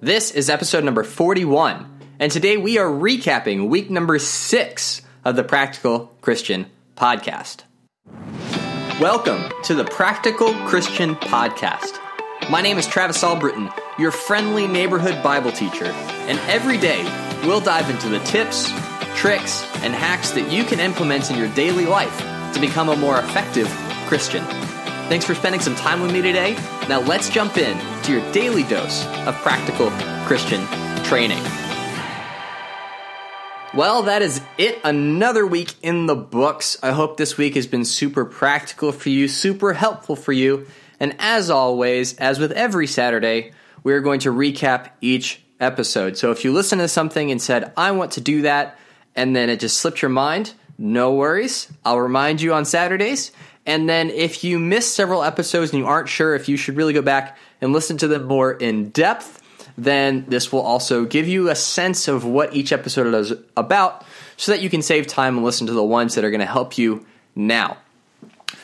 [0.00, 1.84] This is episode number 41,
[2.20, 7.62] and today we are recapping week number six of the Practical Christian Podcast.
[9.00, 11.98] Welcome to the Practical Christian Podcast.
[12.48, 17.02] My name is Travis Albritton, your friendly neighborhood Bible teacher, and every day
[17.42, 18.70] we'll dive into the tips,
[19.16, 22.20] tricks, and hacks that you can implement in your daily life
[22.54, 23.66] to become a more effective
[24.06, 24.44] Christian.
[25.08, 26.52] Thanks for spending some time with me today.
[26.86, 29.90] Now let's jump in to your daily dose of practical
[30.26, 30.62] Christian
[31.02, 31.42] training.
[33.72, 34.78] Well, that is it.
[34.84, 36.76] Another week in the books.
[36.82, 40.66] I hope this week has been super practical for you, super helpful for you.
[41.00, 43.52] And as always, as with every Saturday,
[43.82, 46.18] we're going to recap each episode.
[46.18, 48.78] So if you listen to something and said, I want to do that,
[49.16, 51.72] and then it just slipped your mind, no worries.
[51.84, 53.32] I'll remind you on Saturdays.
[53.68, 56.94] And then if you missed several episodes and you aren't sure if you should really
[56.94, 59.42] go back and listen to them more in depth,
[59.76, 64.06] then this will also give you a sense of what each episode is about
[64.38, 66.46] so that you can save time and listen to the ones that are going to
[66.46, 67.04] help you
[67.36, 67.76] now.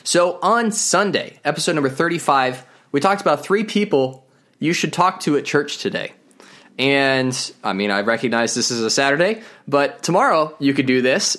[0.03, 4.25] So on Sunday, episode number 35, we talked about three people
[4.57, 6.13] you should talk to at church today.
[6.79, 11.37] And I mean, I recognize this is a Saturday, but tomorrow you could do this.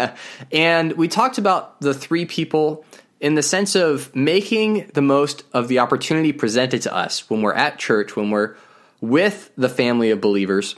[0.52, 2.84] and we talked about the three people
[3.20, 7.54] in the sense of making the most of the opportunity presented to us when we're
[7.54, 8.56] at church, when we're
[9.00, 10.76] with the family of believers.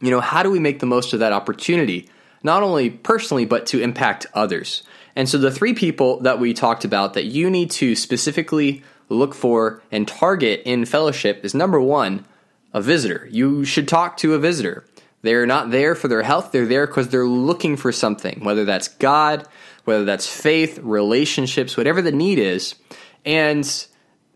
[0.00, 2.08] You know, how do we make the most of that opportunity,
[2.42, 4.82] not only personally, but to impact others?
[5.14, 9.34] And so the three people that we talked about that you need to specifically look
[9.34, 12.24] for and target in fellowship is number one,
[12.72, 13.28] a visitor.
[13.30, 14.84] You should talk to a visitor.
[15.22, 18.88] They're not there for their health, they're there because they're looking for something, whether that's
[18.88, 19.46] God,
[19.84, 22.74] whether that's faith, relationships, whatever the need is.
[23.24, 23.86] And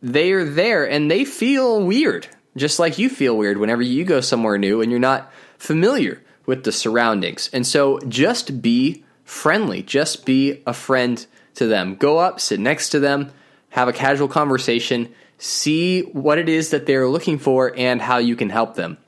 [0.03, 4.59] they're there and they feel weird, just like you feel weird whenever you go somewhere
[4.59, 7.49] new and you're not familiar with the surroundings.
[7.53, 11.95] And so just be friendly, just be a friend to them.
[11.95, 13.31] Go up, sit next to them,
[13.71, 18.37] have a casual conversation, see what it is that they're looking for and how you
[18.37, 18.99] can help them.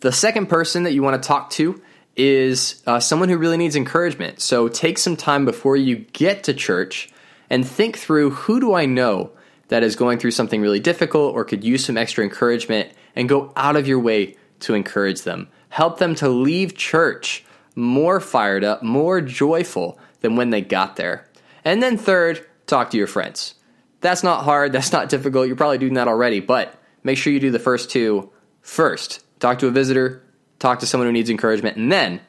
[0.00, 1.80] The second person that you want to talk to
[2.16, 4.40] is uh, someone who really needs encouragement.
[4.40, 7.10] So take some time before you get to church
[7.50, 9.32] and think through who do I know
[9.68, 13.52] that is going through something really difficult or could use some extra encouragement and go
[13.56, 15.48] out of your way to encourage them.
[15.68, 17.44] Help them to leave church
[17.76, 21.28] more fired up, more joyful than when they got there.
[21.64, 23.54] And then third, talk to your friends.
[24.00, 25.46] That's not hard, that's not difficult.
[25.46, 26.74] You're probably doing that already, but
[27.04, 28.30] make sure you do the first two
[28.62, 29.22] first.
[29.40, 30.22] Talk to a visitor,
[30.58, 32.20] talk to someone who needs encouragement, and then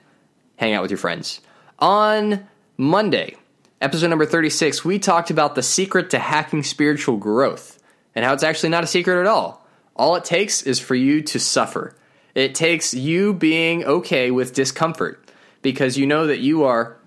[0.56, 1.42] hang out with your friends.
[1.78, 3.36] On Monday,
[3.82, 7.78] episode number 36, we talked about the secret to hacking spiritual growth
[8.16, 9.68] and how it's actually not a secret at all.
[9.96, 11.96] All it takes is for you to suffer.
[12.34, 15.30] It takes you being okay with discomfort
[15.62, 16.98] because you know that you are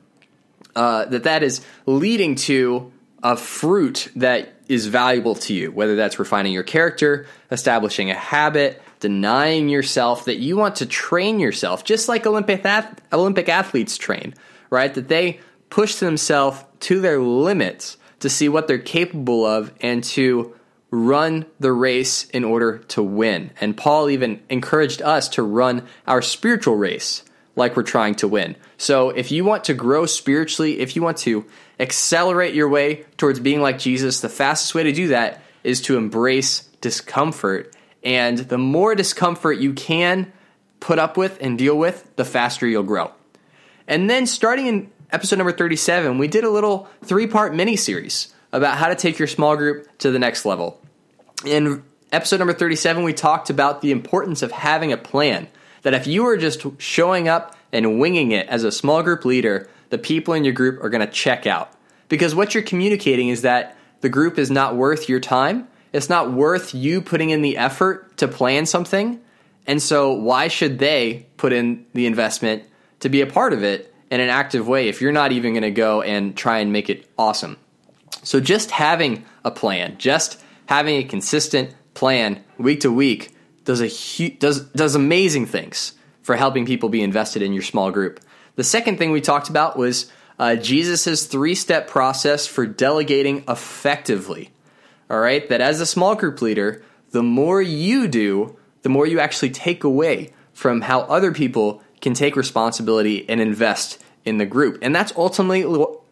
[0.77, 2.93] uh, that that is leading to
[3.23, 8.83] a fruit that is valuable to you, whether that's refining your character, establishing a habit,
[9.05, 14.33] denying yourself that you want to train yourself just like Olympic ath- Olympic athletes train,
[14.71, 14.95] right?
[14.95, 20.55] That they push themselves to their limits to see what they're capable of and to
[20.91, 23.51] run the race in order to win.
[23.61, 27.25] And Paul even encouraged us to run our spiritual race
[27.57, 28.57] like we're trying to win.
[28.79, 31.45] So if you want to grow spiritually, if you want to
[31.79, 35.99] accelerate your way towards being like Jesus, the fastest way to do that is to
[35.99, 40.33] embrace discomfort and the more discomfort you can
[40.79, 43.11] put up with and deal with, the faster you'll grow.
[43.89, 48.33] And then starting in episode number 37, we did a little three part mini series
[48.53, 50.81] about how to take your small group to the next level.
[51.45, 51.83] In
[52.13, 55.49] episode number 37, we talked about the importance of having a plan.
[55.83, 59.69] That if you are just showing up and winging it as a small group leader,
[59.91, 61.71] the people in your group are going to check out.
[62.09, 66.33] Because what you're communicating is that the group is not worth your time it's not
[66.33, 69.21] worth you putting in the effort to plan something.
[69.65, 72.65] And so, why should they put in the investment
[73.01, 75.63] to be a part of it in an active way if you're not even going
[75.63, 77.57] to go and try and make it awesome?
[78.25, 83.33] So, just having a plan, just having a consistent plan week to week
[83.65, 85.93] does a hu- does does amazing things
[86.23, 88.19] for helping people be invested in your small group.
[88.57, 90.11] The second thing we talked about was
[90.41, 94.51] uh, Jesus' three step process for delegating effectively
[95.11, 99.21] all right, that as a small group leader, the more you do, the more you
[99.21, 104.79] actually take away from how other people can take responsibility and invest in the group.
[104.83, 105.65] And that's ultimately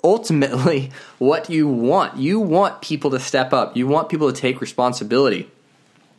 [0.04, 2.16] ultimately what you want.
[2.18, 3.76] You want people to step up.
[3.76, 5.50] You want people to take responsibility.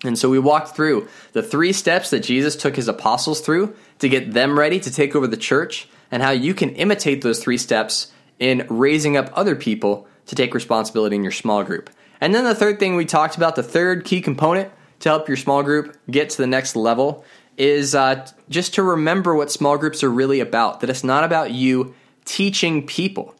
[0.03, 4.09] And so we walked through the three steps that Jesus took his apostles through to
[4.09, 7.57] get them ready to take over the church and how you can imitate those three
[7.57, 11.89] steps in raising up other people to take responsibility in your small group.
[12.23, 14.71] And then the third thing we talked about, the third key component
[15.01, 17.25] to help your small group get to the next level,
[17.57, 20.79] is uh, just to remember what small groups are really about.
[20.79, 21.93] That it's not about you
[22.23, 23.35] teaching people.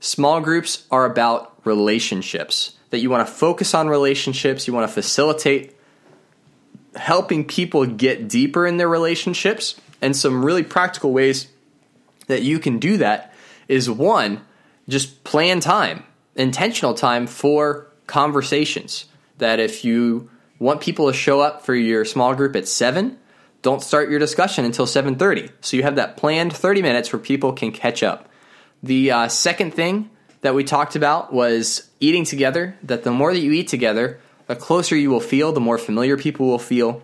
[0.00, 2.76] Small groups are about relationships.
[2.90, 5.76] That you want to focus on relationships, you want to facilitate
[6.96, 9.80] helping people get deeper in their relationships.
[10.02, 11.46] And some really practical ways
[12.26, 13.32] that you can do that
[13.68, 14.44] is one,
[14.88, 16.02] just plan time,
[16.34, 19.06] intentional time for conversations.
[19.38, 23.18] That if you want people to show up for your small group at 7,
[23.62, 25.50] don't start your discussion until 7:30.
[25.60, 28.28] So you have that planned 30 minutes where people can catch up.
[28.82, 30.10] The uh, second thing
[30.42, 32.76] that we talked about was eating together.
[32.82, 36.18] That the more that you eat together, the closer you will feel, the more familiar
[36.18, 37.02] people will feel,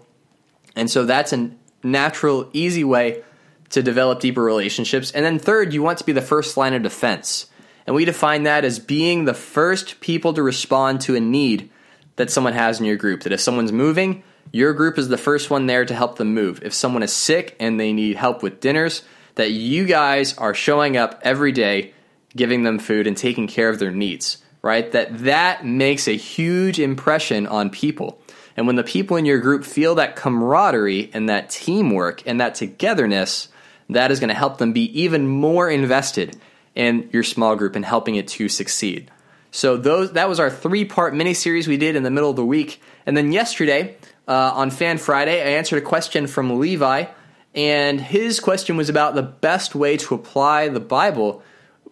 [0.76, 1.50] and so that's a
[1.82, 3.22] natural, easy way
[3.70, 5.10] to develop deeper relationships.
[5.12, 7.46] And then third, you want to be the first line of defense.
[7.86, 11.70] And we define that as being the first people to respond to a need
[12.16, 13.22] that someone has in your group.
[13.22, 14.22] That if someone's moving,
[14.52, 16.62] your group is the first one there to help them move.
[16.62, 19.02] If someone is sick and they need help with dinners,
[19.36, 21.94] that you guys are showing up every day,
[22.36, 24.90] giving them food and taking care of their needs, right?
[24.92, 28.20] That that makes a huge impression on people.
[28.56, 32.56] And when the people in your group feel that camaraderie and that teamwork and that
[32.56, 33.48] togetherness,
[33.88, 36.36] that is going to help them be even more invested
[36.74, 39.10] in your small group and helping it to succeed.
[39.50, 42.36] So those that was our three part mini series we did in the middle of
[42.36, 43.96] the week, and then yesterday
[44.28, 47.06] uh, on Fan Friday I answered a question from Levi,
[47.54, 51.42] and his question was about the best way to apply the Bible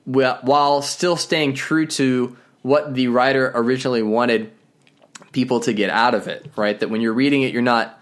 [0.05, 4.53] while still staying true to what the writer originally wanted
[5.33, 6.47] people to get out of it.
[6.55, 8.01] Right, that when you're reading it, you're not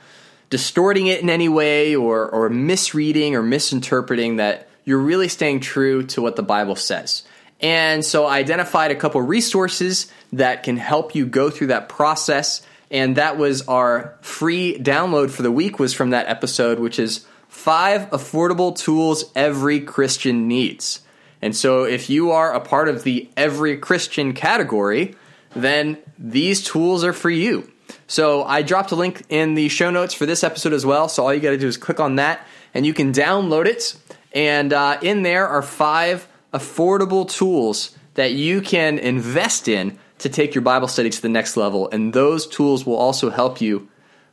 [0.51, 6.05] distorting it in any way or, or misreading or misinterpreting, that you're really staying true
[6.05, 7.25] to what the Bible says.
[7.61, 12.63] And so I identified a couple resources that can help you go through that process.
[12.91, 17.27] And that was our free download for the week was from that episode, which is
[17.49, 21.01] five affordable tools every Christian needs.
[21.43, 25.15] And so if you are a part of the every Christian category,
[25.55, 27.71] then these tools are for you.
[28.07, 31.09] So I dropped a link in the show notes for this episode as well.
[31.09, 33.97] So all you got to do is click on that and you can download it.
[34.37, 40.55] And uh, in there are five affordable tools that you can invest in to take
[40.55, 41.89] your Bible study to the next level.
[41.91, 43.89] And those tools will also help you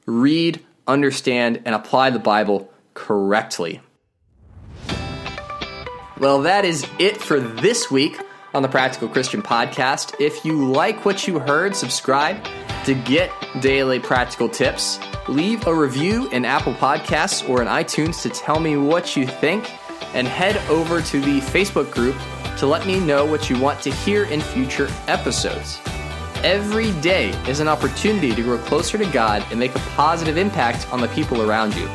[0.05, 3.81] read, understand, and apply the Bible correctly.
[6.19, 8.19] Well, that is it for this week
[8.53, 10.15] on the Practical Christian Podcast.
[10.19, 12.43] If you like what you heard, subscribe
[12.85, 14.99] to get daily practical tips.
[15.29, 19.71] Leave a review in Apple Podcasts or in iTunes to tell me what you think,
[20.13, 22.15] and head over to the Facebook group
[22.57, 25.79] to let me know what you want to hear in future episodes.
[26.43, 30.91] Every day is an opportunity to grow closer to God and make a positive impact
[30.91, 31.89] on the people around you.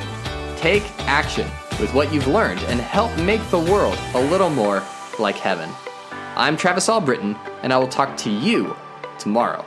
[0.56, 1.46] Take action
[1.80, 4.82] with what you've learned and help make the world a little more
[5.18, 5.70] like heaven.
[6.36, 8.76] I'm Travis Albritton, and I will talk to you
[9.18, 9.64] tomorrow.